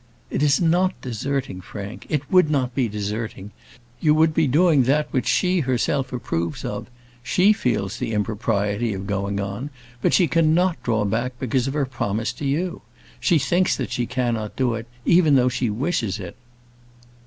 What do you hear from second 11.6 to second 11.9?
of her